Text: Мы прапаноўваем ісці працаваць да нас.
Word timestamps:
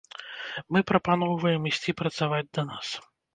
Мы 0.77 0.81
прапаноўваем 0.91 1.67
ісці 1.73 1.95
працаваць 2.01 2.49
да 2.61 2.65
нас. 2.73 2.87